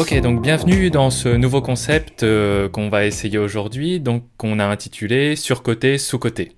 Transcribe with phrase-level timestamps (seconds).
[0.00, 4.64] Ok, donc bienvenue dans ce nouveau concept euh, qu'on va essayer aujourd'hui, donc qu'on a
[4.64, 6.52] intitulé Surcoté, sous-côté.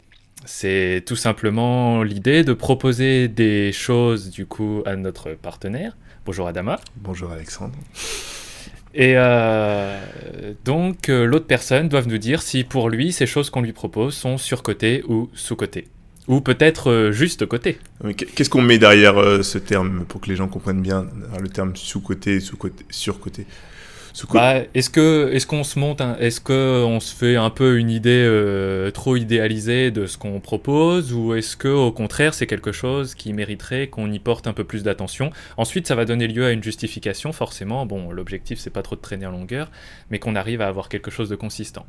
[0.44, 5.96] C'est tout simplement l'idée de proposer des choses du coup à notre partenaire.
[6.24, 6.78] Bonjour Adama.
[6.98, 7.74] Bonjour Alexandre.
[8.94, 9.98] Et euh,
[10.64, 14.14] donc euh, l'autre personne doit nous dire si pour lui ces choses qu'on lui propose
[14.14, 15.88] sont surcotées ou sous-cotées.
[16.28, 17.78] Ou peut-être euh, juste côté.
[18.16, 21.00] Qu'est-ce qu'on met derrière euh, ce terme pour que les gens comprennent bien
[21.34, 23.46] euh, le terme sous-côté, sous-côté, sur-côté.
[24.34, 27.78] Bah, est-ce que est-ce qu'on se monte, un- est-ce que on se fait un peu
[27.78, 32.46] une idée euh, trop idéalisée de ce qu'on propose, ou est-ce que au contraire c'est
[32.46, 35.30] quelque chose qui mériterait qu'on y porte un peu plus d'attention?
[35.56, 37.86] Ensuite, ça va donner lieu à une justification, forcément.
[37.86, 39.70] Bon, l'objectif c'est pas trop de traîner en longueur,
[40.10, 41.86] mais qu'on arrive à avoir quelque chose de consistant.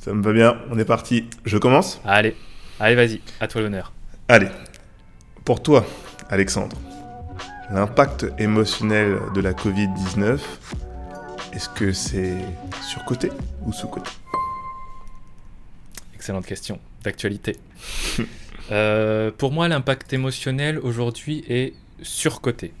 [0.00, 1.24] Ça me va bien, on est parti.
[1.44, 2.00] Je commence?
[2.04, 2.36] Allez,
[2.80, 3.92] allez, vas-y, à toi l'honneur.
[4.28, 4.48] Allez.
[5.44, 5.86] Pour toi,
[6.28, 6.76] Alexandre,
[7.70, 10.38] l'impact émotionnel de la Covid-19,
[11.54, 12.36] est-ce que c'est
[12.82, 13.30] sur-côté
[13.64, 14.10] ou sous-côté
[16.14, 17.56] Excellente question, d'actualité.
[18.70, 21.72] Euh, pour moi, l'impact émotionnel aujourd'hui est
[22.02, 22.74] surcoté.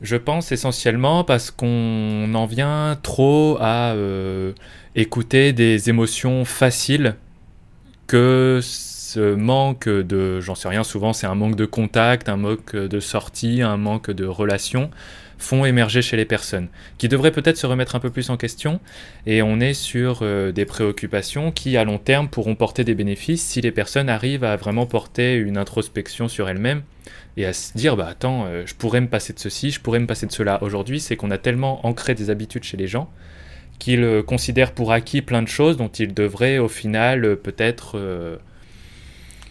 [0.00, 4.52] Je pense essentiellement parce qu'on en vient trop à euh,
[4.96, 7.14] écouter des émotions faciles
[8.06, 12.74] que ce manque de, j'en sais rien, souvent c'est un manque de contact, un manque
[12.74, 14.90] de sortie, un manque de relation,
[15.38, 18.80] font émerger chez les personnes, qui devraient peut-être se remettre un peu plus en question,
[19.26, 23.42] et on est sur euh, des préoccupations qui, à long terme, pourront porter des bénéfices
[23.42, 26.82] si les personnes arrivent à vraiment porter une introspection sur elles-mêmes
[27.36, 29.98] et à se dire, bah attends, euh, je pourrais me passer de ceci, je pourrais
[29.98, 30.62] me passer de cela.
[30.62, 33.10] Aujourd'hui, c'est qu'on a tellement ancré des habitudes chez les gens
[33.78, 37.98] qu'ils euh, considèrent pour acquis plein de choses dont ils devraient au final euh, peut-être
[37.98, 38.36] euh,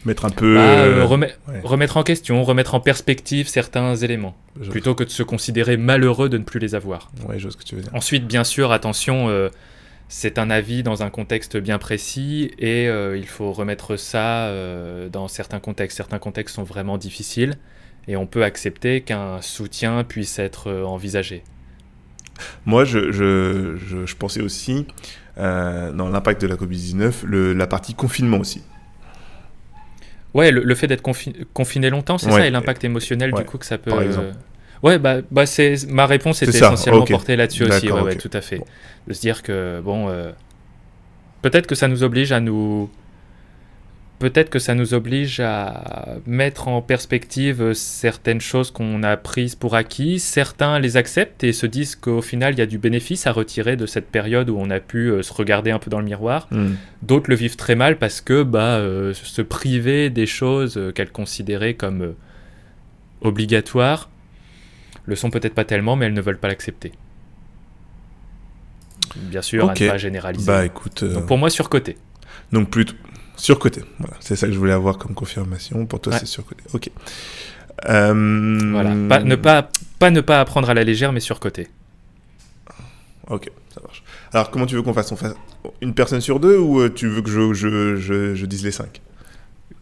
[0.05, 0.55] Mettre un peu...
[0.55, 1.61] bah, euh, remet- ouais.
[1.63, 4.35] remettre en question, remettre en perspective certains éléments,
[4.69, 7.09] plutôt que de se considérer malheureux de ne plus les avoir.
[7.27, 7.95] Ouais, je vois ce que tu veux dire.
[7.95, 9.47] Ensuite, bien sûr, attention, euh,
[10.09, 14.51] c'est un avis dans un contexte bien précis et euh, il faut remettre ça
[15.09, 15.95] dans certains contextes.
[15.95, 17.55] Certains contextes sont vraiment difficiles
[18.09, 21.43] et on peut accepter qu'un soutien puisse être envisagé.
[22.65, 24.85] Moi, je, je, je, je pensais aussi,
[25.37, 28.63] euh, dans l'impact de la Covid-19, le- la partie confinement aussi.
[30.33, 32.33] Ouais, le, le fait d'être confi- confiné longtemps, c'est Ouais.
[32.41, 33.91] ça, et l'impact émotionnel Ouais, du coup que ça peut.
[33.91, 34.31] par euh.
[34.81, 37.91] Ouais, bah, bah c'est ma réponse était essentiellement portée là-dessus aussi.
[37.91, 38.57] Ouais, tout à fait.
[38.57, 38.65] Bon.
[39.07, 40.31] De se dire que bon, euh,
[41.41, 42.89] peut-être que ça nous oblige à nous,
[44.23, 49.55] peut-être que ça nous oblige à mettre en perspective euh, certaines choses qu'on a prises
[49.55, 50.19] pour acquis.
[50.19, 53.75] Certains les acceptent et se disent qu'au final il y a du bénéfice à retirer
[53.75, 56.47] de cette période où on a pu euh, se regarder un peu dans le miroir.
[57.01, 61.73] D'autres le vivent très mal parce que bah, euh, se priver des choses qu'elles considéraient
[61.73, 62.15] comme euh,
[63.21, 64.09] obligatoires
[65.05, 66.91] le sont peut-être pas tellement, mais elles ne veulent pas l'accepter.
[69.15, 70.47] Bien sûr, à ne pas généraliser.
[70.47, 71.97] Bah écoute, euh, Donc pour moi, surcoté.
[72.51, 72.95] donc plutôt
[73.37, 73.81] sur-côté.
[73.99, 75.85] Voilà, c'est ça que je voulais avoir comme confirmation.
[75.85, 76.19] Pour toi, Ouais.
[76.19, 76.63] c'est sur-côté.
[76.73, 76.89] Ok.
[77.89, 78.91] Euh, Voilà.
[79.09, 79.69] Pas, ne pas,
[79.99, 81.67] pas ne pas apprendre à la légère, mais surcoté.
[83.29, 84.03] Ok, ça marche.
[84.33, 85.11] Alors, comment tu veux qu'on fasse?
[85.11, 85.33] On fasse
[85.81, 88.71] une personne sur deux ou euh, tu veux que je, je, je, je dise les
[88.71, 89.01] cinq?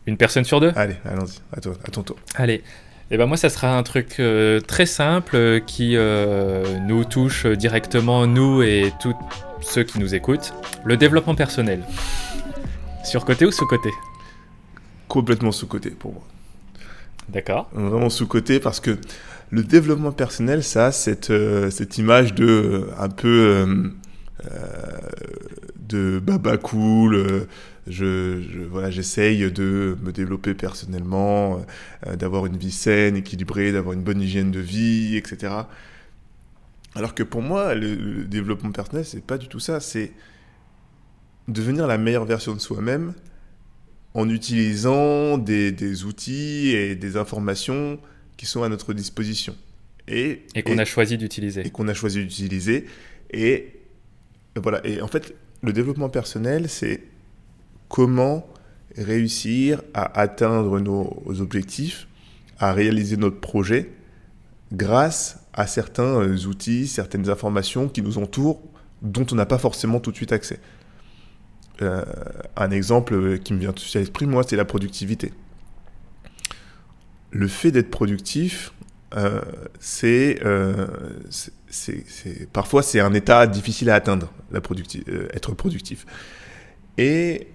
[0.05, 0.71] Une personne sur deux?
[0.75, 2.17] Allez, allons-y, à, toi, à ton tour.
[2.35, 2.63] Allez.
[3.09, 7.45] Et ben moi, ça sera un truc euh, très simple euh, qui euh, nous touche
[7.45, 9.13] directement, nous et tous
[9.61, 10.53] ceux qui nous écoutent.
[10.85, 11.83] Le développement personnel.
[13.03, 13.91] Surcoté ou sous-côté
[15.07, 16.23] Complètement sous-côté pour moi.
[17.29, 17.69] D'accord.
[17.73, 18.97] Vraiment sous-côté parce que
[19.49, 23.89] le développement personnel, ça a cette, euh, cette image de euh, un peu euh,
[24.51, 24.99] euh,
[25.77, 27.15] de baba cool.
[27.15, 27.47] euh,
[27.87, 31.65] je, je- voilà, j'essaye de me développer personnellement,
[32.07, 35.69] euh, d'avoir une vie saine, équilibrée, d'avoir une bonne hygiène de vie, etc.
[36.95, 39.79] Alors que pour moi, le, développement personnel, c'est pas du tout ça.
[39.79, 40.11] C'est
[41.51, 43.13] devenir la meilleure version de soi-même
[44.13, 47.99] en utilisant des, outils et des informations
[48.37, 49.55] qui sont à notre disposition.
[50.07, 51.65] Et, et qu'on a choisi d'utiliser.
[51.65, 52.85] Et qu'on a choisi d'utiliser.
[53.31, 53.79] Et
[54.55, 54.85] voilà.
[54.85, 57.03] Et en fait, le développement personnel, c'est
[57.87, 58.47] comment
[58.97, 62.07] réussir à atteindre nos objectifs,
[62.59, 63.91] à réaliser notre projet
[64.73, 68.61] grâce à certains outils, certaines informations qui nous entourent
[69.01, 70.59] dont on n'a pas forcément tout de suite accès.
[71.81, 72.03] Euh,
[72.55, 75.33] un exemple euh, qui me vient tout de suite à l'esprit, moi, c'est la productivité.
[77.31, 78.73] Le fait d'être productif,
[79.79, 80.39] c'est,
[82.53, 86.05] parfois c'est un état difficile à atteindre, être productif.
[86.97, 87.47] Et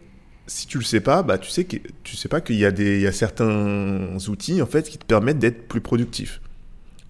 [0.46, 2.70] si tu le sais pas, bah tu sais que tu sais pas qu'il y a
[2.70, 6.40] des, il y a certains outils en fait qui te permettent d'être plus productif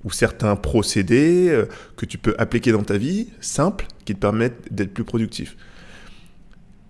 [0.07, 1.67] ou certains procédés euh,
[1.97, 5.57] que tu peux appliquer dans ta vie, simples, qui te permettent d'être plus productif.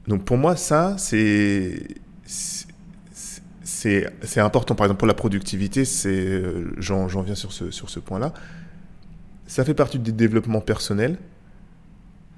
[0.08, 1.86] Donc pour moi, ça, c'est
[4.36, 4.74] important.
[4.74, 8.32] Par exemple, pour la productivité, euh, j'en viens sur ce, sur ce point-là.
[9.46, 11.18] Ça fait partie du développement personnel.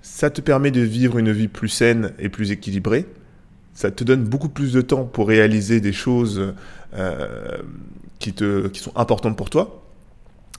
[0.03, 3.07] Ça te permet de vivre une vie plus saine et plus équilibrée.
[3.75, 6.55] Ça te donne beaucoup plus de temps pour réaliser des choses
[6.95, 7.59] euh,
[8.19, 9.85] qui, te, qui sont importantes pour toi.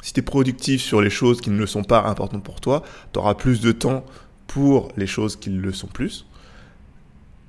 [0.02, 2.84] Si tu es productif sur les choses qui ne le sont pas importantes pour toi,
[3.12, 4.06] tu auras plus de temps
[4.48, 6.26] pour les choses qui le sont plus.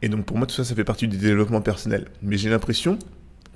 [0.02, 2.06] Et donc pour moi, tout ça, ça fait partie du développement personnel.
[2.22, 2.98] Mais j'ai l'impression,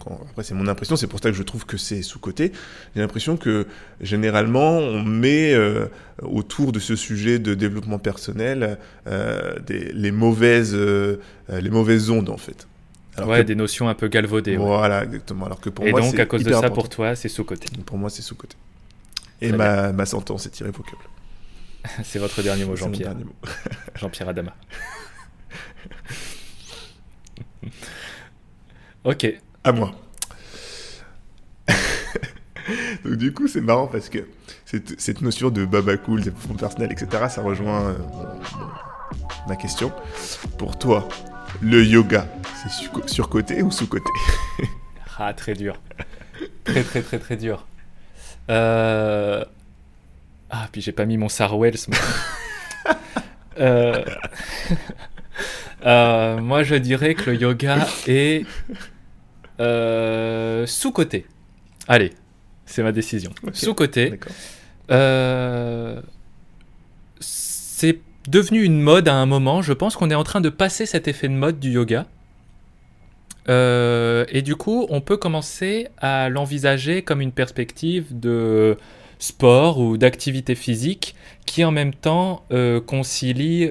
[0.00, 2.52] après c'est mon impression, c'est pour ça que je trouve que c'est sous-côté,
[2.94, 3.67] j'ai l'impression que
[4.00, 5.87] généralement on met euh,
[6.23, 11.19] autour de ce sujet de développement personnel euh, des, les, mauvaises, euh,
[11.49, 12.67] les mauvaises ondes en fait.
[13.25, 14.56] ouais, des notions un peu galvaudées.
[14.56, 15.47] Voilà, exactement.
[15.47, 17.69] Alors que pour Et moi, donc à cause de ça, pour toi, c'est sous-côté.
[17.87, 18.56] Pour moi, c'est sous-côté.
[19.40, 21.02] Et ma, ma, sentence est irrévocable.
[22.02, 23.14] C'est votre dernier mot, Jean-Pierre.
[23.94, 24.55] Jean-Pierre Adama.
[29.05, 29.26] ok.
[29.62, 29.93] À moi.
[33.05, 34.26] Donc du coup, c'est marrant parce que
[34.64, 37.94] cette, cette, notion de baba cool, développement personnel, etc., ça rejoint euh,
[39.49, 39.93] ma question.
[40.58, 41.08] Pour toi,
[41.61, 42.26] le yoga,
[42.62, 44.11] c'est surcoté ou sous-côté
[45.19, 45.81] Ah, très dur.
[46.64, 47.66] Très, très, très, très dur.
[48.50, 49.44] Euh...
[50.50, 51.75] Ah, puis j'ai pas mis mon Sarwell
[53.58, 54.05] euh...
[55.86, 56.38] euh...
[56.40, 58.44] moi, je dirais que le yoga est
[59.60, 61.26] euh, sous-côté.
[61.88, 62.12] Allez,
[62.66, 63.31] c'est ma décision.
[63.52, 64.19] Sous-côté.
[64.90, 66.00] Euh,
[67.20, 69.62] c'est devenu une mode à un moment.
[69.62, 72.06] Je pense qu'on est en train de passer cet effet de mode du yoga.
[73.46, 78.78] Et du coup, on peut commencer à l'envisager comme une perspective de
[79.19, 81.14] sport ou d'activité physique
[81.44, 82.44] qui en même temps
[82.87, 83.70] concilie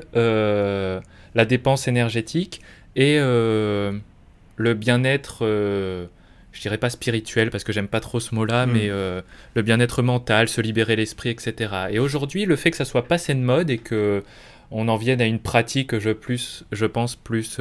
[1.36, 2.62] la dépense énergétique
[2.96, 8.72] et le bien-être, je dirais pas spirituel parce que j'aime pas trop ce mot-là, hmm.
[8.72, 11.74] mais le bien-être mental, se libérer l'esprit, etc.
[11.90, 14.24] Et aujourd'hui, le fait que ça soit passé de mode et que
[14.72, 17.60] on en vienne à une pratique, je, plus, je pense, plus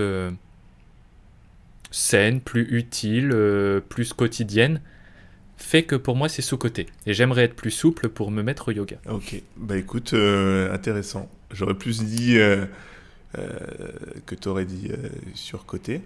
[1.92, 4.80] saine, plus utile, euh, plus quotidienne,
[5.56, 6.86] fait que pour moi c'est sous-côté.
[7.06, 8.96] Et j'aimerais être plus souple pour me mettre au yoga.
[9.08, 11.30] Ok, bah écoute, euh, intéressant.
[11.52, 12.64] J'aurais plus dit euh,
[14.26, 14.90] que tu aurais dit
[15.34, 16.02] sur-côté.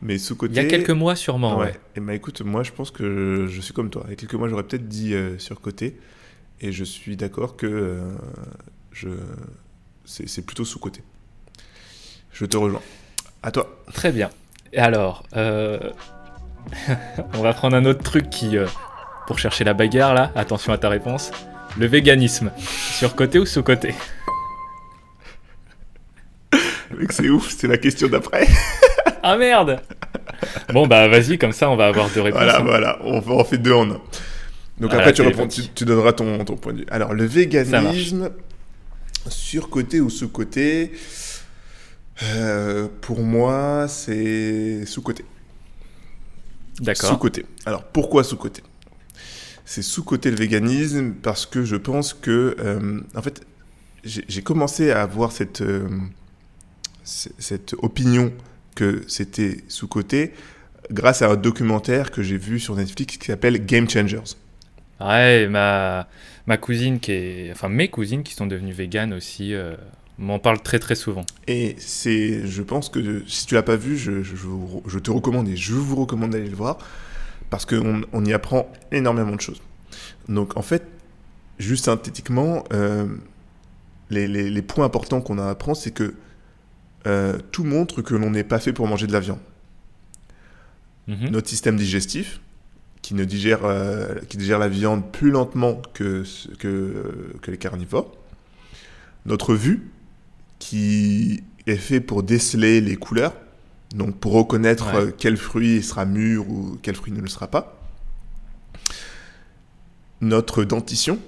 [0.00, 0.54] Mais sous-côté.
[0.54, 1.74] Il y a quelques mois sûrement, ouais.
[1.96, 4.02] Et bah écoute, moi je pense que je, suis comme toi.
[4.06, 5.98] Il y a quelques mois j'aurais peut-être dit sur-côté.
[6.60, 8.00] Et je suis d'accord que
[8.92, 9.08] je...
[10.04, 11.02] c'est plutôt sous-côté.
[12.32, 12.82] Je te rejoins.
[13.42, 13.82] À toi.
[13.92, 14.30] Très bien.
[14.72, 15.78] Et alors, euh,
[17.34, 18.66] on va prendre un autre truc qui, euh,
[19.26, 21.30] pour chercher la bagarre là, attention à ta réponse,
[21.78, 23.94] le véganisme, sur côté ou sous côté?
[27.10, 28.46] C'est ouf, c'est la question d'après.
[29.22, 29.80] ah merde
[30.72, 32.42] Bon bah vas-y, comme ça on va avoir deux réponses.
[32.42, 34.00] Voilà, voilà, on, fait deux en un.
[34.78, 36.86] Donc après tu, réponds, tu, donneras ton, ton, point de vue.
[36.90, 38.30] Alors le véganisme,
[39.28, 40.92] sur côté ou sous côté,
[42.22, 45.24] euh, pour moi, c'est sous-côté.
[46.80, 47.10] D'accord.
[47.10, 47.46] Sous-côté.
[47.66, 48.62] Alors, pourquoi sous-côté
[49.64, 53.42] C'est sous-côté le véganisme parce que je pense que, euh, en fait,
[54.04, 55.88] j'ai commencé à avoir cette, euh,
[57.38, 58.32] cette opinion
[58.74, 60.32] que c'était sous-côté
[60.92, 64.36] grâce à un documentaire que j'ai vu sur Netflix qui s'appelle Game Changers.
[65.00, 66.08] Ouais, ma,
[66.46, 67.50] ma cousine qui est.
[67.52, 69.54] Enfin, mes cousines qui sont devenues véganes aussi
[70.18, 71.24] m'en parle très très souvent.
[71.46, 75.56] Et c'est, je pense que si tu l'as pas vu, je, je, te recommande et
[75.56, 76.78] je vous recommande d'aller le voir
[77.50, 79.62] parce qu'on on y apprend énormément de choses.
[80.28, 80.82] Donc en fait,
[81.58, 83.06] juste synthétiquement, euh,
[84.10, 86.14] les, les- les points importants qu'on a à apprendre, c'est que
[87.08, 89.38] euh, tout montre que l'on n'est pas fait pour manger de la viande.
[91.08, 91.30] Mhm.
[91.30, 92.40] Notre système digestif,
[93.02, 97.56] qui, ne digère, euh, qui digère la viande plus lentement que, ce- que, que les
[97.58, 98.12] carnivores.
[99.26, 99.88] Notre vue,
[100.58, 103.34] qui est fait pour déceler les couleurs,
[103.94, 105.00] donc pour reconnaître Ouais.
[105.06, 107.74] euh, quel fruit sera mûr ou quel fruit ne le sera pas.
[110.20, 111.18] Notre dentition,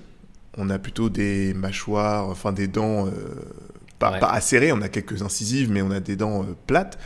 [0.59, 3.11] on a plutôt des mâchoires, enfin des dents euh,
[4.01, 4.19] pas, Ouais.
[4.19, 6.99] pas acérées, on a quelques incisives, mais on a des dents euh, plates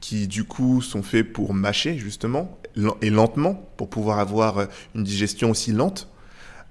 [0.00, 2.58] qui du coup sont faits pour mâcher justement
[3.02, 6.08] et lentement pour pouvoir avoir euh, une digestion aussi lente,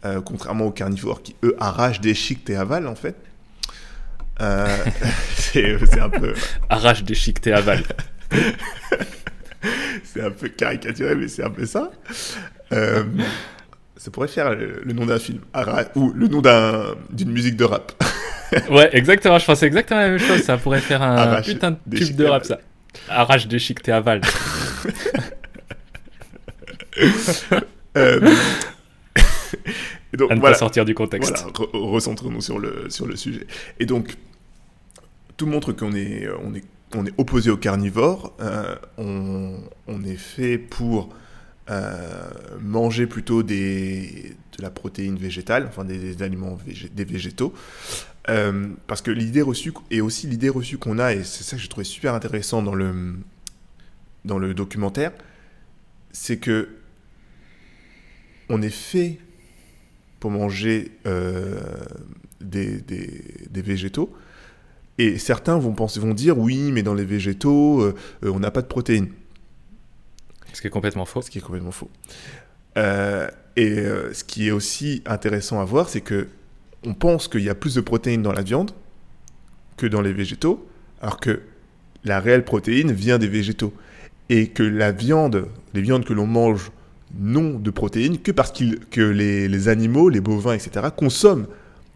[0.06, 3.16] euh, contrairement aux carnivores qui eux arrachent, déchiquetent et avalent en fait.
[4.42, 4.68] Euh,
[5.36, 6.34] c'est un peu
[6.70, 7.84] Arrache, déchiqueté, avale.
[10.04, 11.92] c'est un peu caricaturé, mais c'est un peu ça.
[12.74, 13.04] Euh,
[13.96, 15.40] ça pourrait faire le, le nom d'un film
[15.96, 17.92] ou le nom d'un- d'une musique de rap.
[18.70, 19.38] Ouais, exactement.
[19.40, 20.42] Je pensais exactement la même chose.
[20.44, 22.60] Ça pourrait faire un Arrache, putain de déchiqueté, de rap, ça.
[23.10, 24.22] Arrache, déchiqueté, avale.
[27.98, 28.20] Euh,
[30.14, 30.54] donc À ne voilà.
[30.54, 31.32] pas sortir du contexte.
[31.32, 33.48] Voilà, re- recentrons-nous sur le, sur le sujet.
[33.80, 34.16] Et donc,
[35.36, 36.64] tout montre qu'on est, on est,
[36.96, 38.36] on est opposé aux carnivores.
[38.40, 39.56] euh, on,
[39.88, 41.10] on est fait pour
[41.72, 42.30] euh,
[42.62, 47.52] manger plutôt des, de la protéine végétale, enfin des, des aliments végé- des végétaux.
[48.30, 51.62] Euh, parce que l'idée reçue, et aussi l'idée reçue qu'on a, et c'est ça que
[51.62, 53.16] j'ai trouvé super intéressant dans le,
[54.26, 55.14] dans le documentaire,
[56.12, 56.70] c'est que
[58.50, 59.20] on est fait
[60.20, 61.60] pour manger euh,
[62.42, 64.14] des, des- des végétaux.
[64.98, 67.94] Et certains vont, penser, vont dire oui, mais dans les végétaux, euh,
[68.24, 69.10] on n'a pas de protéines.
[70.54, 71.22] Ce qui est complètement faux.
[71.22, 71.90] Ce qui est complètement faux.
[72.78, 73.76] Euh, et
[74.14, 76.28] ce qui est aussi intéressant à voir, c'est que
[76.88, 78.72] on pense qu'il y a plus de protéines dans la viande
[79.76, 80.66] que dans les végétaux,
[81.02, 81.42] alors que
[82.04, 83.74] la réelle protéine vient des végétaux.
[84.30, 86.72] Et que la viande, les viandes que l'on mange
[87.18, 88.52] n'ont de protéines que parce
[88.92, 91.48] que les, les animaux, les bovins, etc., consomment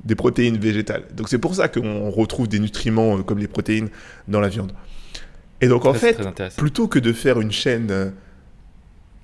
[0.05, 1.03] des protéines végétales.
[1.15, 3.89] Donc c'est pour ça qu'on retrouve des nutriments euh, comme les protéines
[4.27, 4.71] dans la viande.
[5.59, 6.15] Et donc en Ça, fait,
[6.57, 8.09] plutôt que de faire une chaîne, euh,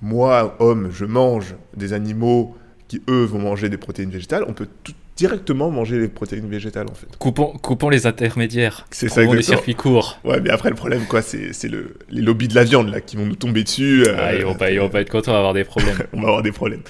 [0.02, 2.56] moi, homme, je mange des animaux
[2.86, 6.86] qui, eux, vont manger des protéines végétales, on peut tout- directement manger les protéines végétales,
[6.88, 7.08] en fait.
[7.18, 8.86] Coupons, coupons les intermédiaires.
[8.90, 9.56] C'est ça, Trouvons les exactement.
[9.58, 10.20] circuits courts.
[10.24, 13.16] Ouais, mais après, le problème, quoi, c'est le, les lobbies de la viande, là, qui
[13.16, 14.04] vont nous tomber dessus.
[14.06, 15.98] euh, Ah, ils, vont pas, ils vont pas être d'avoir des problèmes.
[16.12, 16.82] on va avoir des problèmes.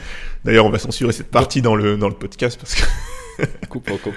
[0.44, 4.14] D'ailleurs, on va censurer cette partie dans le, dans le podcast, parce que coupe, coupe.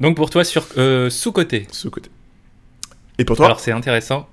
[0.00, 1.66] Donc pour toi, sur euh, sous-côté.
[1.70, 2.10] ce côté.
[3.18, 3.46] Et pour toi?
[3.46, 4.28] Alors c'est intéressant.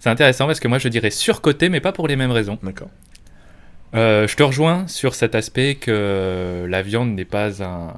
[0.00, 2.58] C'est intéressant parce que moi je dirais surcoté, mais pas pour les mêmes raisons.
[2.62, 2.88] D'accord.
[3.94, 7.92] Euh, je te rejoins sur cet aspect que la viande n'est pas un,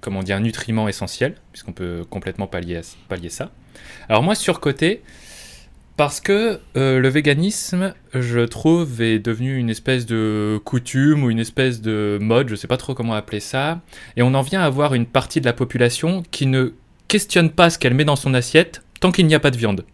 [0.00, 2.80] comment un nutriment essentiel, puisqu'on peut complètement pallier,
[3.28, 3.50] ça.
[4.08, 5.02] Alors moi, surcoté,
[5.96, 11.38] parce que euh, le véganisme, je trouve, est devenu une espèce de coutume ou une
[11.38, 13.80] espèce de mode, je sais pas trop comment appeler ça,
[14.16, 16.74] et on en vient à avoir une partie de la population qui ne
[17.08, 19.84] questionne pas ce qu'elle met dans son assiette tant qu'il n'y a pas de viande.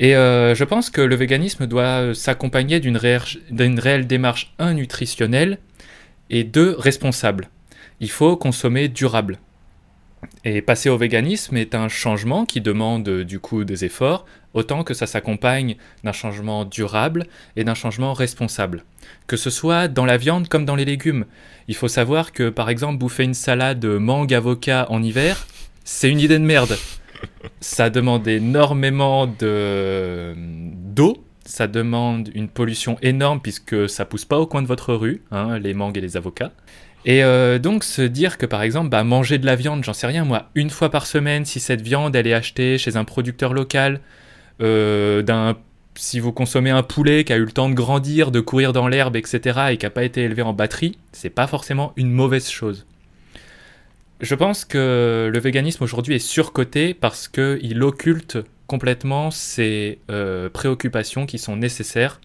[0.00, 5.58] Et euh, je pense que le véganisme doit s'accompagner d'une réelle, démarche, un, nutritionnelle,
[6.30, 7.50] et deux, responsable.
[8.00, 9.38] Il faut consommer durable.
[10.44, 14.84] Et passer au véganisme est un changement qui demande euh, du coup des efforts, autant
[14.84, 17.26] que ça s'accompagne d'un changement durable
[17.56, 18.84] et d'un changement responsable.
[19.26, 21.26] Que ce soit dans la viande comme dans les légumes.
[21.68, 25.46] Il faut savoir que par exemple bouffer une salade mangue avocat en hiver,
[25.84, 26.78] c'est une idée de merde.
[27.60, 34.46] Ça demande énormément de d'eau, ça demande une pollution énorme puisque ça pousse pas au
[34.46, 36.52] coin de votre rue, hein, les mangues et les avocats.
[37.04, 40.06] Et euh, donc se dire que par exemple, bah, manger de la viande, j'en sais
[40.06, 43.54] rien moi, une fois par semaine, si cette viande elle est achetée chez un producteur
[43.54, 44.00] local,
[44.60, 45.56] euh, d'un
[45.96, 48.88] si vous consommez un poulet qui a eu le temps de grandir, de courir dans
[48.88, 52.48] l'herbe, etc., et qui n'a pas été élevé en batterie, c'est pas forcément une mauvaise
[52.48, 52.86] chose.
[54.20, 61.26] Je pense que le véganisme aujourd'hui est surcoté parce qu'il occulte complètement ces euh, préoccupations
[61.26, 62.20] qui sont nécessaires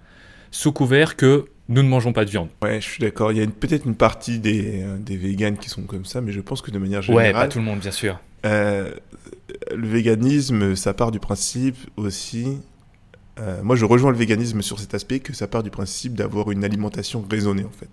[0.52, 2.50] sous couvert que nous ne mangeons pas de viande.
[2.62, 3.32] Ouais, je suis d'accord.
[3.32, 6.32] Il y a peut-être une partie des, euh, des véganes qui sont comme ça, mais
[6.32, 8.20] je pense que de manière Ouais, générale, pas tout le monde, bien sûr.
[8.46, 8.92] Euh,
[9.74, 12.60] le véganisme, ça part du principe aussi.
[13.40, 16.52] euh, moi, je rejoins le véganisme sur cet aspect que ça part du principe d'avoir
[16.52, 17.90] une alimentation raisonnée en fait.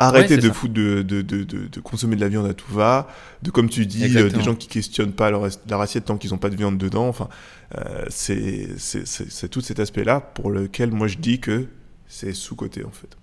[0.00, 3.08] Arrêter c'est de, foutre de, de, de, de- consommer de la viande à tout va,
[3.42, 6.30] de comme tu dis, euh, des gens qui questionnent pas leur, leur assiette tant qu'ils
[6.30, 7.06] n'ont pas de viande dedans.
[7.08, 7.28] Enfin,
[7.76, 11.66] euh, c'est c'est- c'est- c'est tout cet aspect-là pour lequel moi je dis que
[12.08, 13.16] c'est sous-côté en fait.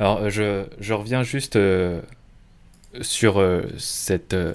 [0.00, 2.00] Alors, je, je reviens juste euh,
[3.00, 4.54] sur euh, cette, euh,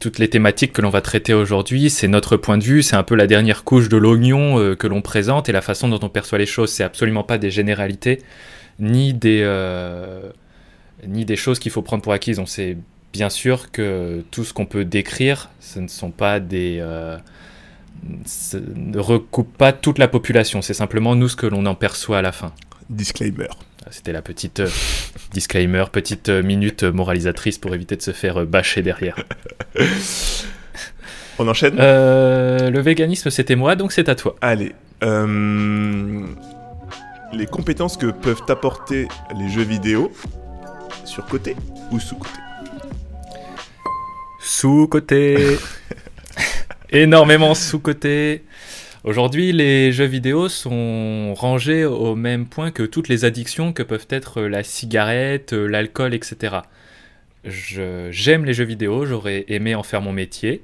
[0.00, 1.90] toutes les thématiques que l'on va traiter aujourd'hui.
[1.90, 4.86] C'est notre point de vue, c'est un peu la dernière couche de l'oignon euh, que
[4.86, 6.70] l'on présente et la façon dont on perçoit les choses.
[6.72, 8.22] C'est absolument pas des généralités
[8.78, 10.30] ni des, euh,
[11.06, 12.38] ni des choses qu'il faut prendre pour acquises.
[12.38, 12.76] On sait
[13.12, 16.78] bien sûr que tout ce qu'on peut décrire, ce ne sont pas des.
[16.80, 17.16] euh,
[18.26, 22.18] ce ne recoupe pas toute la population, c'est simplement nous ce que l'on en perçoit
[22.18, 22.52] à la fin.
[22.90, 23.48] Disclaimer.
[23.90, 24.68] C'était la petite euh,
[25.32, 29.16] disclaimer, petite minute moralisatrice pour éviter de se faire bâcher derrière.
[31.38, 31.76] On enchaîne?
[31.78, 34.36] Euh, le véganisme, c'était moi, donc c'est à toi.
[34.40, 34.72] Allez.
[35.02, 36.24] euh,
[37.36, 40.10] les compétences que peuvent apporter les jeux vidéo
[41.04, 41.54] sur côté
[41.92, 42.30] ou sous côté
[44.40, 45.56] Sous-côté.
[46.90, 48.44] Énormément sous-côté.
[49.04, 54.06] Aujourd'hui, les jeux vidéo sont rangés au même point que toutes les addictions que peuvent
[54.10, 56.56] être la cigarette, l'alcool, etc.
[57.44, 60.62] Je- J'aime les jeux vidéo, j'aurais aimé en faire mon métier.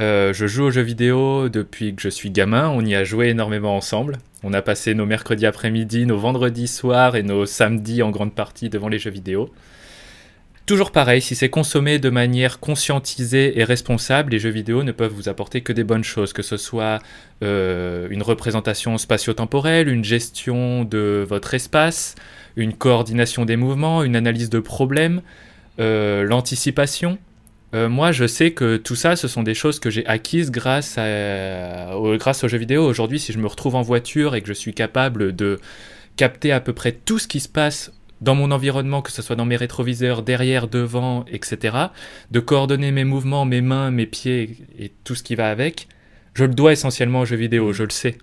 [0.00, 3.28] Euh, je joue aux jeux vidéo depuis que je suis gamin, on y a joué
[3.28, 4.18] énormément ensemble.
[4.44, 8.68] On a passé nos mercredis après-midi, nos vendredis soirs et nos samedis en grande partie
[8.68, 9.50] devant les jeux vidéo.
[10.64, 15.12] Toujours pareil, si c'est consommé de manière conscientisée et responsable, les jeux vidéo ne peuvent
[15.12, 17.00] vous apporter que des bonnes choses, que ce soit
[17.42, 22.14] euh, une représentation spatio-temporelle, une gestion de votre espace,
[22.54, 25.20] une coordination des mouvements, une analyse de problèmes,
[25.80, 27.18] euh, l'anticipation.
[27.74, 30.98] Euh, moi, je sais que tout ça, ce sont des choses que j'ai acquises grâce,
[30.98, 32.84] à, au- grâce aux jeux vidéo.
[32.84, 35.58] Aujourd'hui, si je me retrouve en voiture et que je suis capable de
[36.16, 39.36] capter à peu près tout ce qui se passe dans mon environnement, que ce soit
[39.36, 41.76] dans mes rétroviseurs, derrière, devant, etc.,
[42.30, 45.88] de coordonner mes mouvements, mes mains, mes pieds et tout ce qui va avec,
[46.34, 48.18] je le dois essentiellement aux jeux vidéo, je le sais.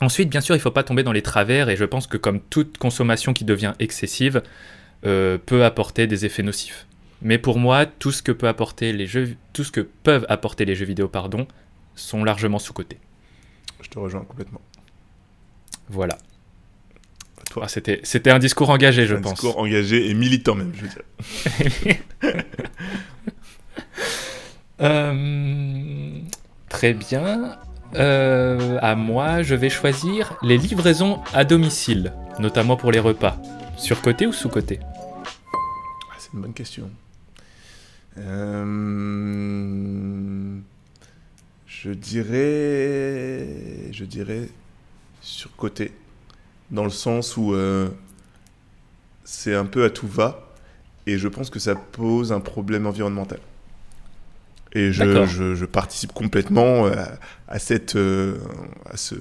[0.00, 2.16] Ensuite, bien sûr, il ne faut pas tomber dans les travers, et je pense que
[2.18, 4.42] comme toute consommation qui devient excessive,
[5.06, 6.87] euh, peut apporter des effets nocifs.
[7.22, 10.64] Mais pour moi, tout ce que peut apporter les jeux, tout ce que peuvent apporter
[10.64, 11.46] les jeux vidéo, pardon,
[11.96, 12.98] sont largement sous cotés.
[13.82, 14.60] Je te rejoins complètement.
[15.88, 16.18] Voilà.
[17.60, 19.32] Ah, c'était, c'était un discours engagé, je un pense.
[19.32, 21.96] discours engagé et militant même, je veux dire.
[24.80, 26.20] Euh,
[26.68, 27.56] très bien.
[27.96, 33.36] Euh, à moi, je vais choisir les livraisons à domicile, notamment pour les repas.
[33.76, 36.90] Sur côté ou sous côté Ah, c'est une bonne question.
[38.18, 38.64] Euh,
[41.66, 43.46] Je dirais,
[43.92, 44.48] je dirais
[45.20, 45.92] sur côté,
[46.70, 47.88] dans le sens où euh,
[49.24, 50.48] c'est un peu à tout va,
[51.06, 53.40] et je pense que ça pose un problème environnemental.
[54.72, 56.94] Et je, je, je participe complètement euh,
[57.46, 59.14] à, cette, à, ce,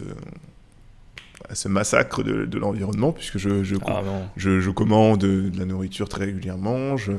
[1.49, 4.01] à ce massacre de, de l'environnement, puisque je, je, Ah
[4.35, 7.13] je, je commande de la nourriture très régulièrement, je,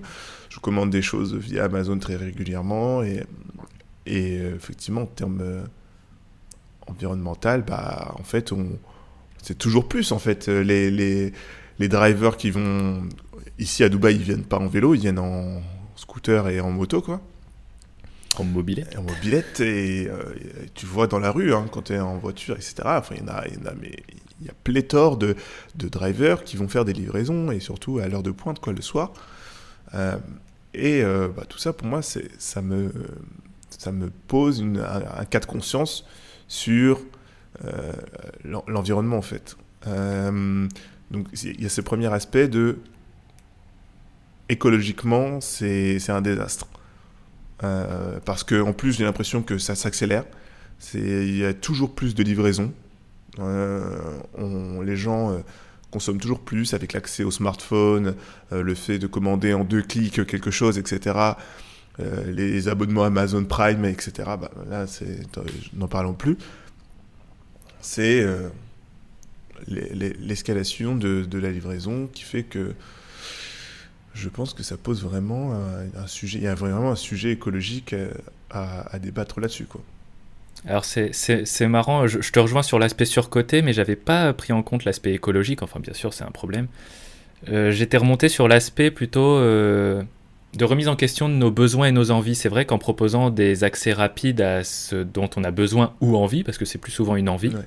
[0.61, 3.25] commande des choses via Amazon très régulièrement, et,
[4.07, 5.63] et euh, effectivement, en termes euh,
[6.89, 8.67] environnemental, bah, en fait, on,
[9.41, 10.49] c'est toujours plus, en fait.
[10.49, 11.33] Euh, Les, les,
[11.79, 13.03] les drivers qui vont...
[13.61, 15.63] Ici, à Dubaï, ils viennent pas en vélo, ils viennent en
[15.95, 17.21] scooter et en moto, quoi.
[18.37, 18.85] En mobilé.
[18.93, 22.01] Et en mobilette, et, euh, et tu vois dans la rue, hein, quand tu es
[22.01, 22.75] en voiture, etc.
[22.85, 23.45] Enfin, il y en a,
[23.81, 23.93] mais
[24.41, 25.35] il y a pléthore de,
[25.75, 29.13] drivers qui vont faire des livraisons, et surtout à l'heure de pointe, quoi, le soir.
[29.95, 30.17] Euh,
[30.75, 32.93] et euh, bah, tout ça, pour moi, ça, me,
[33.71, 36.05] ça me pose un, un cas de conscience
[36.47, 37.01] sur
[38.45, 39.57] l'en- l'environnement, en fait.
[41.11, 42.79] Donc, il y a ce premier aspect de
[44.49, 46.67] écologiquement, c'est un désastre.
[47.65, 50.25] Euh, parce que en plus, j'ai l'impression que ça s'accélère.
[50.95, 52.73] Il y a toujours plus de livraisons.
[53.41, 53.99] Euh,
[54.37, 55.39] on- les gens euh,
[55.91, 58.15] consomment toujours plus avec l'accès au smartphone,
[58.53, 61.17] euh, le fait de commander en deux clics quelque chose, etc.
[62.29, 64.13] Les abonnements Amazon Prime, etc.
[64.41, 64.87] Bah, là,
[65.75, 66.37] n'en parlons plus.
[67.81, 68.25] C'est
[69.67, 72.73] les- les- l'escalation de la livraison qui fait que
[74.15, 76.39] je pense que ça pose vraiment un, un sujet.
[76.39, 78.11] Il y a vraiment un sujet écologique euh,
[78.51, 79.81] à, à débattre là-dessus, quoi.
[80.67, 81.13] Alors c'est,
[81.69, 85.13] marrant, je, je te rejoins sur l'aspect surcoté, mais j'avais pas pris en compte l'aspect
[85.15, 86.67] écologique, enfin bien sûr c'est un problème.
[87.49, 90.03] Euh, j'étais remonté sur l'aspect plutôt euh,
[90.55, 92.35] de remise en question de nos besoins et nos envies.
[92.35, 96.43] C'est vrai qu'en proposant des accès rapides à ce dont on a besoin ou envie,
[96.43, 97.63] parce que c'est plus souvent une envie, Ouais.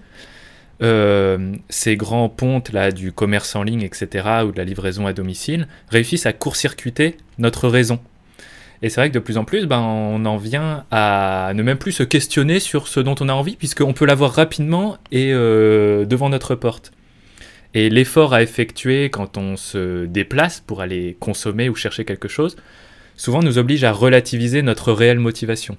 [0.82, 5.14] Euh, ces grands pontes là du commerce en ligne, etc., ou de la livraison à
[5.14, 8.00] domicile, réussissent à court-circuiter notre raison.
[8.82, 11.78] Et c'est vrai que de plus en plus, ben, on en vient à ne même
[11.78, 16.06] plus se questionner sur ce dont on a envie, puisqu'on peut l'avoir rapidement et euh,
[16.06, 16.92] devant notre porte.
[17.74, 22.58] Et l'effort à effectuer quand on se déplace pour aller consommer ou chercher quelque chose,
[23.16, 25.78] souvent nous oblige à relativiser notre réelle motivation.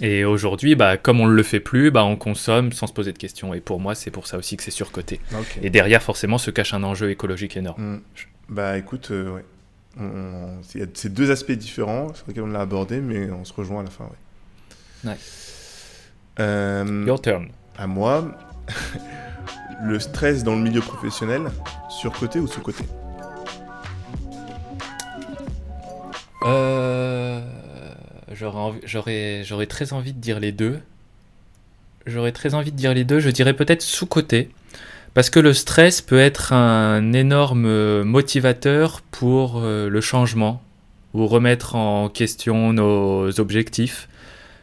[0.00, 3.12] Et aujourd'hui, bah, comme on ne le fait plus, bah, on consomme sans se poser
[3.12, 3.54] de questions.
[3.54, 5.20] Et pour moi, c'est pour ça aussi que c'est surcoté.
[5.62, 7.96] Et derrière, forcément, se cache un enjeu écologique énorme.
[7.96, 8.00] Hmm.
[8.48, 9.44] Bah écoute, euh, ouais.
[10.74, 13.52] Il y a ces deux aspects différents sur lesquels on l'a abordé, mais on se
[13.52, 14.08] rejoint à la fin.
[15.04, 15.16] Ouais.
[16.38, 17.48] Euh, Your turn.
[17.76, 18.24] À moi,
[19.82, 21.42] le stress dans le milieu professionnel,
[21.88, 22.84] surcoté ou sous-côté
[28.38, 30.78] J'aurais très envie de dire les deux.
[32.06, 33.20] J'aurais très envie de dire les deux.
[33.20, 34.50] Je dirais peut-être sous-côté.
[35.14, 40.62] Parce que le stress peut être un énorme motivateur pour euh, le changement
[41.14, 44.08] ou remettre en question nos objectifs,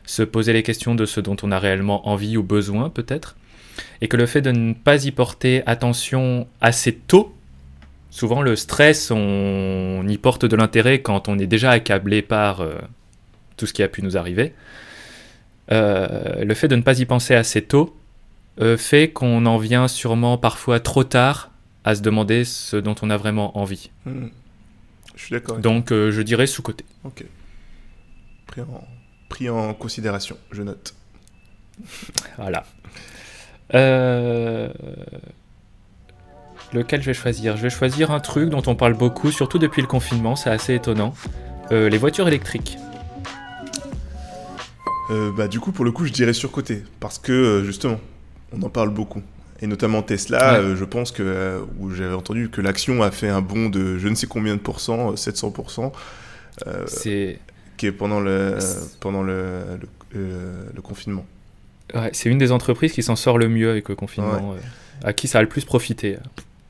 [0.06, 3.36] se poser les questions de ce dont on a réellement envie ou besoin peut-être.
[4.02, 7.36] Et que le fait de ne pas y porter attention assez tôt,
[8.10, 12.76] souvent le stress, on y porte de l'intérêt quand on est déjà accablé par euh,
[13.58, 14.54] tout ce qui a pu nous arriver.
[15.72, 17.98] Euh, le fait de ne pas y penser assez tôt
[18.62, 21.50] euh, fait qu'on en vient sûrement parfois trop tard
[21.84, 23.90] à se demander ce dont on a vraiment envie.
[24.06, 24.28] Hmm.
[25.16, 25.58] Je suis d'accord.
[25.58, 26.86] Donc euh, je dirais sous-côté.
[27.04, 27.26] Ok.
[28.48, 28.84] Pris en,
[29.30, 30.94] pris en considération, je note.
[32.38, 32.66] voilà.
[36.74, 37.58] Lequel je vais choisir?
[37.58, 40.76] Je vais choisir un truc dont on parle beaucoup, surtout depuis le confinement, c'est assez
[40.76, 41.14] étonnant.
[41.72, 42.78] les voitures électriques.
[45.10, 46.84] Euh, bah, du coup, pour le coup, je dirais surcoté.
[47.00, 48.00] Parce que, euh, justement,
[48.52, 49.22] on en parle beaucoup.
[49.62, 53.42] Et notamment Tesla, euh, je pense que, où j'avais entendu que l'action a fait un
[53.42, 55.92] bond de je ne sais combien de pourcents, 700%.
[56.88, 57.40] c'est.
[57.78, 58.58] Qui est pendant le,
[59.02, 59.64] pendant le,
[60.14, 61.26] le, confinement.
[61.94, 64.56] Ouais, c'est une des entreprises qui s'en sort le mieux avec le confinement,
[65.04, 66.18] à qui ça a le plus profité.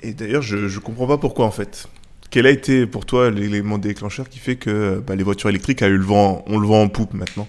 [0.01, 1.87] Et d'ailleurs, je ne comprends pas pourquoi en fait.
[2.31, 5.87] Quel a été pour toi l'élément déclencheur qui fait que bah, les voitures électriques a
[5.87, 7.47] eu le vent, on le vent en poupe maintenant?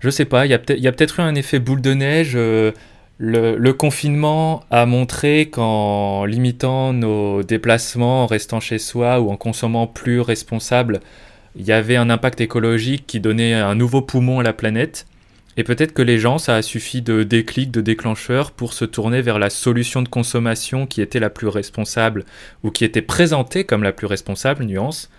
[0.00, 2.32] Je sais pas, il y a peut-être eu un effet boule de neige.
[2.34, 2.72] Euh,
[3.18, 9.86] le, confinement a montré qu'en limitant nos déplacements, en restant chez soi ou en consommant
[9.86, 11.00] plus responsable,
[11.56, 15.06] il y avait un impact écologique qui donnait un nouveau poumon à la planète.
[15.56, 19.22] Et peut-être que les gens, ça a suffi de déclic, de déclencheur pour se tourner
[19.22, 22.24] vers la solution de consommation qui était la plus responsable
[22.62, 25.10] ou qui était présentée comme la plus responsable, nuance,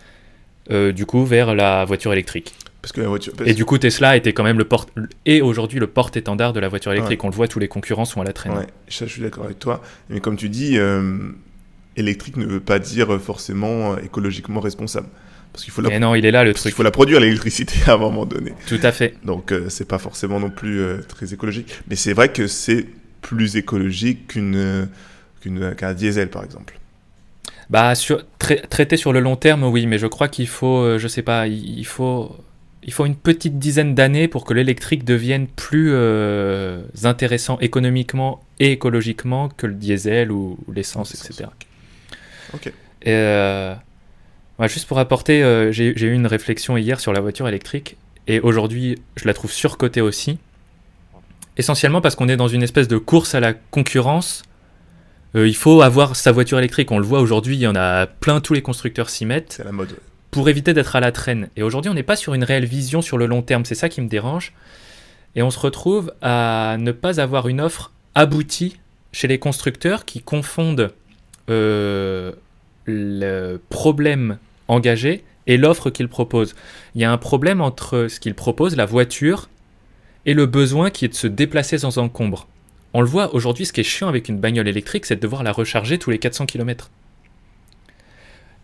[0.72, 2.54] euh, du coup vers la voiture électrique.
[2.82, 3.34] Parce que la voiture.
[3.46, 4.89] Et du coup, Tesla était quand même le porte
[5.26, 7.24] et aujourd'hui le porte-étendard de la voiture électrique.
[7.24, 8.54] On le voit, tous les concurrents sont à la traîne.
[8.54, 9.82] Ouais, je suis d'accord avec toi.
[10.10, 11.18] Mais comme tu dis, euh,
[11.98, 15.08] électrique ne veut pas dire forcément écologiquement responsable.
[15.52, 16.00] Parce qu'il faut la...
[16.00, 16.72] non, il est là le truc.
[16.72, 18.54] Il faut la produire l'électricité à un moment donné.
[18.68, 19.15] Tout à fait.
[19.26, 21.82] Donc euh, c'est pas forcément non plus euh, très écologique.
[21.89, 22.86] Mais c'est vrai que c'est
[23.22, 24.88] plus écologique qu'une
[25.42, 26.80] qu'un diesel par exemple.
[27.70, 31.22] Bah sur, traité sur le long terme, oui, mais je crois qu'il faut, je sais
[31.22, 32.36] pas, il faut
[32.84, 38.72] il faut une petite dizaine d'années pour que l'électrique devienne plus euh, intéressant économiquement et
[38.72, 41.50] écologiquement que le diesel ou, l'essence, etc.
[42.54, 42.68] Ok.
[42.68, 42.74] Et,
[43.08, 43.76] euh,
[44.63, 49.02] juste pour apporter, euh, j'ai eu une réflexion hier sur la voiture électrique et aujourd'hui
[49.18, 50.39] je la trouve surcotée aussi.
[51.58, 54.44] Essentiellement parce qu'on est dans une espèce de course à la concurrence.
[55.36, 56.92] il faut avoir sa voiture électrique.
[56.92, 59.56] On le voit aujourd'hui, il y en a plein, tous les constructeurs s'y mettent.
[59.58, 59.94] C'est la mode
[60.32, 61.50] pour éviter d'être à la traîne.
[61.56, 63.89] Et aujourd'hui, on n'est pas sur une réelle vision sur le long terme, c'est ça
[63.89, 64.54] qui me dérange.
[65.36, 68.78] Et on se retrouve à ne pas avoir une offre aboutie
[69.12, 70.94] chez les constructeurs qui confondent
[71.50, 72.32] euh,
[72.86, 74.38] le problème
[74.68, 76.56] engagé et l'offre qu'ils proposent.
[76.96, 79.50] Il y a un problème entre ce qu'ils proposent, la voiture,
[80.26, 82.48] et le besoin qui est de se déplacer sans encombre.
[82.94, 85.44] On le voit aujourd'hui, ce qui est chiant avec une bagnole électrique, c'est de devoir
[85.44, 86.92] la recharger tous les 400 km.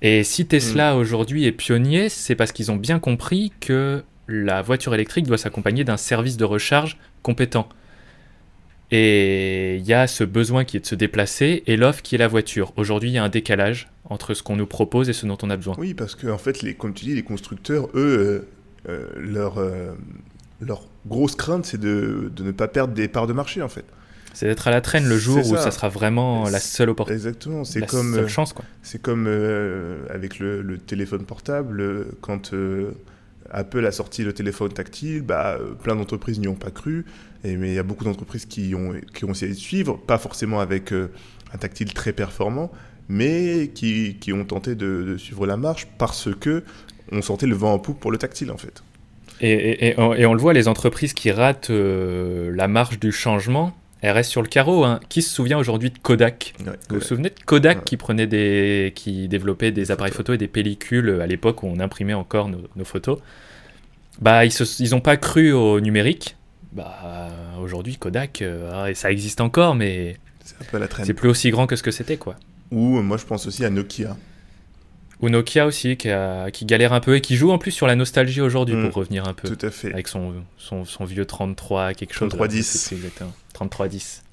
[0.05, 0.97] Et si Tesla mm.
[0.99, 5.83] aujourd'hui est pionnier, c'est parce qu'ils ont bien compris que la voiture électrique doit s'accompagner
[5.83, 7.67] d'un service de recharge compétent.
[8.91, 12.19] Et il y a ce besoin qui est de se déplacer et l'offre qui est
[12.19, 12.71] la voiture.
[12.75, 15.49] Aujourd'hui, il y a un décalage entre ce qu'on nous propose et ce dont on
[15.49, 15.73] a besoin.
[15.79, 18.45] Oui, parce que en fait, les, comme tu dis, les constructeurs, eux,
[18.87, 19.95] euh, euh, leur, euh,
[20.61, 23.85] leur grosse crainte, c'est de, de, ne pas perdre des parts de marché, en fait.
[24.35, 27.29] C'est d'être à la traîne le jour où ça sera vraiment la seule opportunité.
[27.29, 28.65] Exactement, c'est comme seule chance quoi.
[28.83, 32.91] C'est comme euh, avec le, téléphone portable quand euh,
[33.49, 37.05] Apple a sorti le téléphone tactile, bah, plein d'entreprises n'y ont pas cru,
[37.45, 40.17] et, mais il y a beaucoup d'entreprises qui ont, qui ont essayé de suivre, pas
[40.17, 41.07] forcément avec euh,
[41.53, 42.73] un tactile très performant,
[43.07, 46.63] mais qui, qui ont tenté de, suivre la marche parce que
[47.13, 48.83] on sentait le vent en poupe pour le tactile en fait.
[49.39, 54.11] Et, et, et, on, le voit, les entreprises qui ratent la marche du changement, Elle
[54.11, 54.83] reste sur le carreau.
[54.83, 54.99] Hein.
[55.09, 57.83] Qui se souvient aujourd'hui de Kodak Ouais, Vous vous souvenez de Kodak Ouais.
[57.85, 61.67] qui prenait des, qui développait des appareils photo et des pellicules euh, à l'époque où
[61.67, 63.19] on imprimait encore nos, nos photos?
[64.21, 66.35] Bah ils se, ils ont pas cru au numérique.
[66.71, 67.29] Bah
[67.61, 70.17] aujourd'hui Kodak, euh, ouais, ça existe encore, mais
[71.03, 72.35] c'est plus aussi grand que ce que c'était quoi.
[72.71, 74.15] Ou euh, moi je pense aussi à Nokia.
[75.21, 77.87] Ou Nokia aussi qui, a- qui galère un peu et qui joue en plus sur
[77.87, 78.85] la nostalgie aujourd'hui Mm.
[78.89, 79.91] pour revenir un peu Tout à fait.
[79.93, 82.29] avec son, son, son vieux 33 quelque chose.
[82.29, 82.57] 3310.
[82.57, 83.31] là, je sais plus exactement.
[83.53, 84.23] 3310.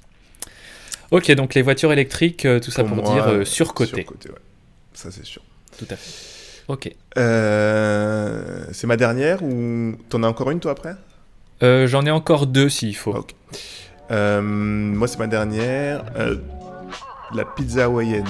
[1.13, 3.97] Ok donc les voitures électriques, euh, tout ça pour, moi, dire euh, euh, surcoté.
[4.03, 4.35] surcoté, ouais.
[4.95, 5.43] Ça c'est sûr.
[5.79, 6.11] Tout à fait.
[6.69, 6.91] Ok.
[7.19, 10.95] Euh, c'est ma dernière ou t'en as encore une toi après?
[11.63, 13.15] Euh, J'en ai encore deux s'il faut.
[13.15, 13.35] Ok.
[14.11, 16.05] Moi c'est ma dernière.
[17.35, 18.27] La pizza hawaïenne.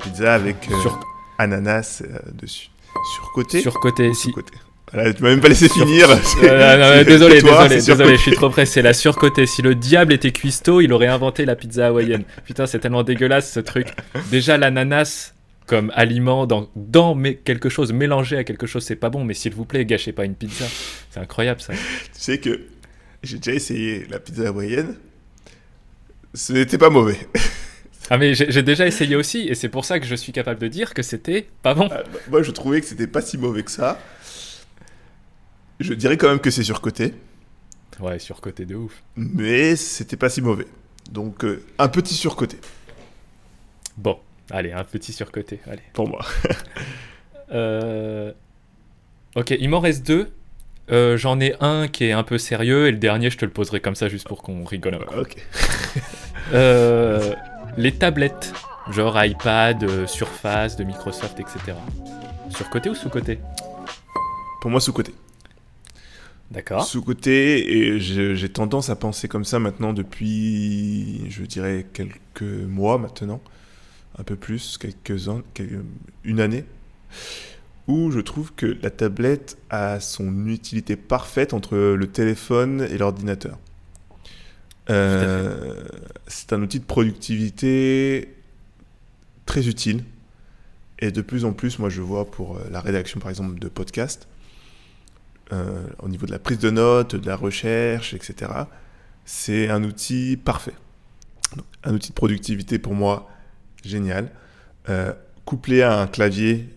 [0.00, 1.00] Pizza avec euh, Sur-
[1.38, 2.70] ananas euh, dessus.
[3.16, 4.28] Surcoté Surcoté, si.
[4.28, 4.54] sous-côté
[4.92, 6.08] Voilà, tu m'as même pas laissé finir.
[6.42, 8.66] Euh, non, mais désolé, toi, désolé, désolé, je suis trop près.
[8.66, 9.46] C'est la surcotée.
[9.46, 12.24] Si le diable était cuistot, il aurait inventé la pizza hawaïenne.
[12.44, 13.88] Putain, c'est tellement dégueulasse ce truc.
[14.30, 15.32] Déjà, l'ananas
[15.66, 19.24] comme aliment dans, dans mais quelque chose mélangé à quelque chose, c'est pas bon.
[19.24, 20.66] Mais s'il vous plaît, gâchez pas une pizza.
[21.10, 21.72] C'est incroyable ça.
[21.72, 21.78] Tu
[22.12, 22.60] sais que
[23.22, 24.96] j'ai déjà essayé la pizza hawaïenne.
[26.34, 27.18] Ce n'était pas mauvais.
[28.10, 30.68] Ah mais j'ai déjà essayé aussi, et c'est pour ça que je suis capable de
[30.68, 31.88] dire que c'était pas bon.
[31.90, 33.98] Ah, bah, Moi, je trouvais que c'était pas si mauvais que ça.
[35.80, 37.14] Je dirais quand même que c'est surcoté,
[38.00, 39.02] Ouais, surcoté de ouf.
[39.16, 40.66] mais c'était pas si mauvais.
[41.10, 42.58] Donc, euh, un petit surcoté
[43.96, 44.18] Bon,
[44.50, 45.60] allez, un petit surcoté.
[45.66, 45.82] Allez.
[45.92, 46.24] pour moi.
[47.52, 48.32] Euh,
[49.36, 50.30] Ok, il m'en reste deux.
[50.90, 53.50] Euh, J'en ai un qui est un peu sérieux et le dernier, je te le
[53.50, 55.20] poserai comme ça juste pour qu'on rigole un peu.
[55.20, 55.36] ok.
[56.52, 57.34] Euh,
[57.76, 58.52] les tablettes,
[58.90, 61.76] genre iPad, euh, Surface de Microsoft, etc.
[62.50, 63.38] Surcoté ou sous-côté
[64.60, 65.12] Pour moi, sous-côté.
[66.50, 66.84] D'accord.
[66.84, 73.40] Sous-côté, et j'ai tendance à penser comme ça maintenant depuis, je dirais, quelques mois maintenant.
[74.18, 75.82] Un peu plus, quelques ans, quelques-
[76.22, 76.64] une année.
[77.88, 83.58] Où je trouve que la tablette a son utilité parfaite entre le téléphone et l'ordinateur.
[84.90, 85.82] Euh,
[86.26, 88.34] c'est un outil de productivité
[89.46, 90.04] très utile.
[90.98, 93.68] Et de plus en plus, moi je vois pour euh, la rédaction par exemple de
[93.68, 94.28] podcasts,
[95.52, 98.50] euh, au niveau de la prise de notes, de la recherche, etc.
[99.24, 100.74] C'est un outil parfait.
[101.82, 103.28] Un outil de productivité pour moi
[103.84, 104.30] génial.
[105.44, 106.68] Couplé à un clavier,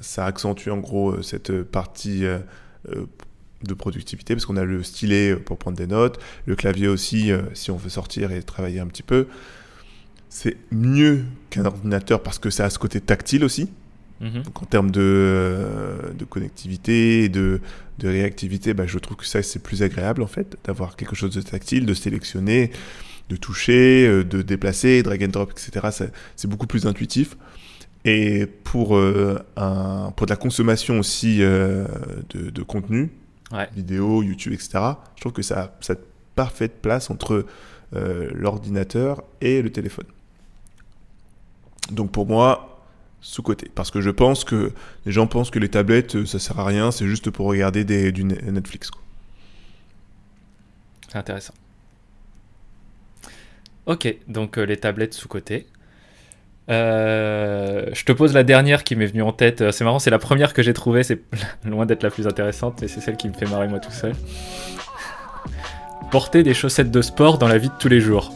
[0.00, 2.24] ça accentue en gros cette partie
[3.62, 7.32] de productivité parce qu'on a le stylet euh, pour prendre des notes, le clavier aussi
[7.32, 9.26] euh, si on veut sortir et travailler un petit peu.
[10.28, 13.68] C'est mieux qu'un ordinateur parce que ça a ce côté tactile aussi.
[14.20, 14.42] Mhm.
[14.42, 17.60] Donc en termes de, euh, de connectivité et de,
[17.98, 21.34] de réactivité, bah, je trouve que ça c'est plus agréable en fait, d'avoir quelque chose
[21.34, 22.70] de tactile, de sélectionner,
[23.28, 26.10] de toucher, de déplacer, drag and drop, etc.
[26.36, 27.36] C'est beaucoup plus intuitif.
[28.04, 31.86] Et pour, euh, un, pour de la consommation aussi euh,
[32.30, 33.10] de, de contenu,
[33.52, 33.68] Ouais.
[33.74, 34.78] vidéo, YouTube, etc.,
[35.16, 37.46] je trouve que ça a cette parfaite place entre
[37.96, 40.06] euh, l'ordinateur et le téléphone.
[41.90, 42.84] Donc pour moi,
[43.20, 43.70] sous-côté.
[43.74, 44.72] Parce que je pense que
[45.06, 47.84] les gens pensent que les tablettes, euh, ça sert à rien, c'est juste pour regarder
[47.84, 48.90] des, du ne- Netflix.
[48.90, 49.00] quoi.
[51.08, 51.54] C'est intéressant.
[53.86, 55.66] Ok, donc euh, les tablettes sous-côté.
[56.70, 59.70] Euh, je te pose la dernière qui m'est venue en tête.
[59.70, 61.02] C'est marrant, c'est la première que j'ai trouvée.
[61.02, 61.20] C'est
[61.64, 64.12] loin d'être la plus intéressante, mais c'est celle qui me fait marrer moi tout seul.
[66.10, 68.32] Porter des chaussettes de sport dans la vie de tous les jours.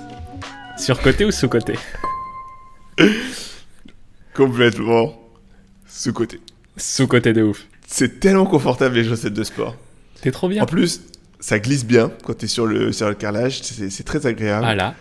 [0.76, 1.74] Sur-côté ou sous-côté
[4.34, 5.14] Complètement
[5.86, 6.40] sous-côté.
[6.76, 7.66] Sous-côté de ouf.
[7.86, 9.76] C'est tellement confortable les chaussettes de sport.
[10.22, 10.62] T'es trop bien.
[10.62, 11.02] En plus,
[11.40, 14.64] ça glisse bien quand tu es sur le, sur le carrelage, c'est c'est très agréable.
[14.64, 14.94] Voilà.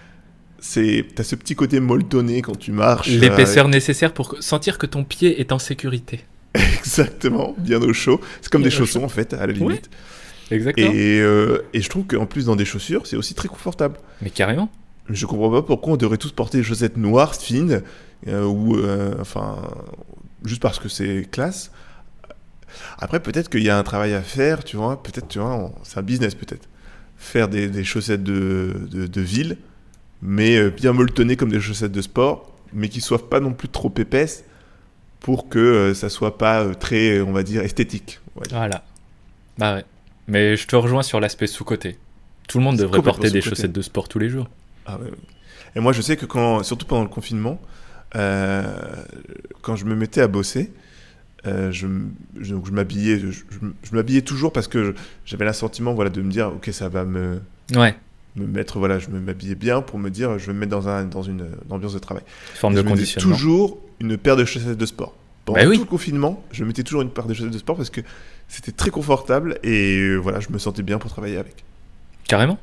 [0.63, 3.10] C'est, t'as ce petit côté molletonné quand tu marches.
[3.10, 6.21] euh, L'épaisseur nécessaire pour sentir que ton pied est en sécurité.
[6.56, 8.21] Exactement, bien au chaud.
[8.41, 9.89] C'est comme Bien des au chaussons en fait, à la limite.
[10.52, 10.91] Exactement.
[10.93, 13.97] Et, euh, et je trouve qu'en plus dans des chaussures, c'est aussi très confortable.
[14.21, 14.69] Mais carrément.
[15.10, 17.82] Je comprends pas pourquoi on devrait tous porter des chaussettes noires, fines,
[18.28, 18.78] euh, ou
[19.19, 19.58] enfin,
[20.45, 21.71] juste parce que c'est classe.
[23.00, 25.02] Après, peut-être qu'il y a un travail à faire, tu vois.
[25.02, 26.69] Peut-être, tu vois, on- c'est un business peut-être.
[27.17, 29.58] Faire des, des chaussettes de, de, de ville,
[30.21, 33.69] mais euh, bien molletonnées comme des chaussettes de sport, mais qui soient pas non plus
[33.69, 34.43] trop épaisses
[35.19, 38.19] pour que euh, ça soit pas euh, très, on va dire, esthétique.
[38.36, 38.84] Voilà.
[39.57, 39.86] Bah ouais.
[40.27, 41.97] Mais je te rejoins sur l'aspect sous-côté.
[42.47, 44.49] Tout le monde devrait porter des chaussettes de sport tous les jours.
[44.86, 45.12] Ah ouais.
[45.75, 47.60] Et moi, je sais que quand, surtout pendant le confinement,
[48.15, 48.63] euh,
[49.62, 50.71] quand je me mettais à bosser,
[51.47, 51.88] euh, je,
[52.71, 54.93] m'habillais, je, m'habillais toujours parce que
[55.25, 57.41] j'avais l'assentiment, voilà, de me dire, ok, ça va me,
[57.75, 57.95] Ouais.
[58.36, 60.88] Me mettre, voilà, je me m'habillais bien pour me dire, je vais me mettre dans,
[60.88, 62.24] un, dans une, ambiance de travail.
[62.56, 63.36] Forme de conditionnement.
[63.36, 65.15] toujours une paire de chaussettes de sport.
[65.46, 65.76] Pendant Bah oui.
[65.78, 68.02] tout le confinement, je mettais toujours une paire de chaussettes de sport parce que
[68.48, 71.63] c'était très confortable et euh, voilà, je me sentais bien pour travailler avec.
[72.28, 72.58] Carrément.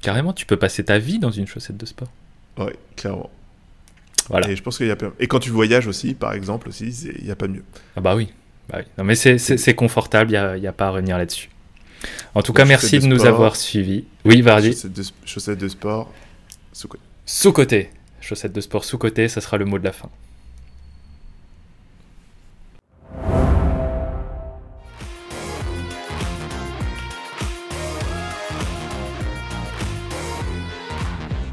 [0.00, 2.08] Carrément, tu peux passer ta vie dans une chaussette de sport.
[2.58, 3.30] Ouais, clairement.
[4.28, 4.50] Voilà.
[4.50, 7.24] Et je pense qu'il y a Et quand tu voyages aussi, par exemple, aussi, il
[7.24, 7.64] n'y a pas mieux.
[7.96, 8.32] Ah bah oui.
[8.68, 8.84] Bah oui.
[8.98, 11.50] Non mais c'est- confortable, il n'y a pas à revenir là-dessus.
[12.34, 14.04] En tout cas, merci de de nous avoir suivis.
[14.24, 14.72] Oui, vas-y.
[14.72, 16.12] Chaussettes de, chaussettes de sport,
[16.72, 17.02] sous côté.
[17.26, 17.90] Sous-côté.
[18.20, 20.08] Chaussettes de sport sous-côté, ça sera le mot de la fin.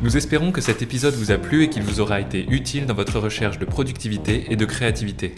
[0.01, 2.93] Nous espérons que cet épisode vous a plu et qu'il vous aura été utile dans
[2.93, 5.35] votre recherche de productivité et de créativité.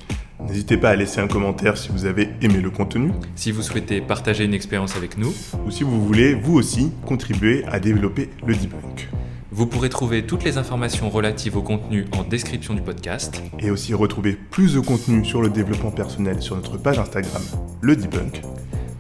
[0.47, 4.01] N'hésitez pas à laisser un commentaire si vous avez aimé le contenu Si vous souhaitez
[4.01, 5.33] partager une expérience avec nous,
[5.65, 9.09] ou si vous voulez, vous aussi, contribuer à développer le debunk.
[9.51, 13.41] vous pourrez trouver toutes les informations relatives au contenu en description du podcast.
[13.59, 17.43] Et aussi retrouver plus de contenu sur le développement personnel sur notre page Instagram,
[17.81, 18.41] le debunk.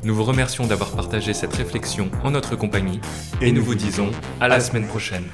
[0.03, 2.99] Nous vous remercions d'avoir partagé cette réflexion en notre compagnie
[3.39, 5.25] et nous vous disons à la semaine prochaine.